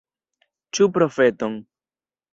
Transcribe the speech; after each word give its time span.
Ĉu 0.77 0.87
profeton? 0.97 1.63